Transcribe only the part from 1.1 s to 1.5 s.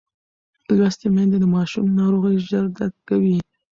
میندې د